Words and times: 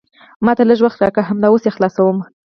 ما 0.45 0.51
ته 0.57 0.63
لیژ 0.69 0.79
وخت 0.83 0.99
راکړه، 1.03 1.23
همدا 1.29 1.47
اوس 1.49 1.63
یې 1.67 1.75
خلاصوم. 1.75 2.17